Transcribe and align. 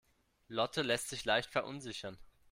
Lotte 0.47 0.81
lässt 0.81 1.09
sich 1.09 1.25
leicht 1.25 1.51
verunsichern. 1.51 2.17